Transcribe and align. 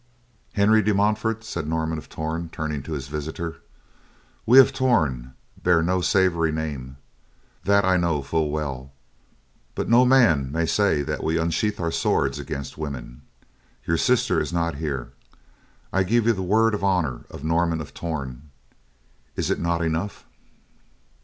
"Henry 0.53 0.81
de 0.81 0.95
Montfort," 0.95 1.43
said 1.43 1.67
Norman 1.67 1.99
of 1.99 2.09
Torn, 2.09 2.49
turning 2.49 2.81
to 2.81 2.93
his 2.93 3.07
visitor, 3.07 3.61
"we 4.47 4.57
of 4.59 4.73
Torn 4.73 5.35
bear 5.61 5.83
no 5.83 6.01
savory 6.01 6.51
name, 6.51 6.97
that 7.65 7.85
I 7.85 7.97
know 7.97 8.23
full 8.23 8.49
well, 8.49 8.93
but 9.75 9.87
no 9.87 10.03
man 10.03 10.51
may 10.51 10.65
say 10.65 11.03
that 11.03 11.23
we 11.23 11.37
unsheath 11.37 11.79
our 11.79 11.91
swords 11.91 12.39
against 12.39 12.79
women. 12.79 13.21
Your 13.85 13.97
sister 13.97 14.41
is 14.41 14.51
not 14.51 14.77
here. 14.77 15.13
I 15.93 16.01
give 16.01 16.25
you 16.25 16.33
the 16.33 16.41
word 16.41 16.73
of 16.73 16.83
honor 16.83 17.25
of 17.29 17.43
Norman 17.43 17.79
of 17.79 17.93
Torn. 17.93 18.49
Is 19.35 19.51
it 19.51 19.59
not 19.59 19.83
enough?" 19.83 20.25